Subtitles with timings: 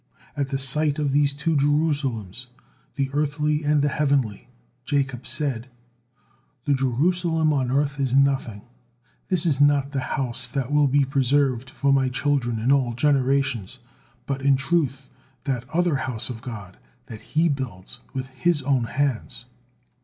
[0.35, 2.47] At the sight of these two Jerusalems,
[2.95, 4.47] the earthly and the heavenly,
[4.83, 5.67] Jacob said:
[6.65, 8.63] 'The Jerusalem on earth is nothing,
[9.27, 13.77] this is not the house that will be preserved for my children in all generations,
[14.25, 15.11] but in truth
[15.43, 19.45] that other house of God, that He builds with His own hands.'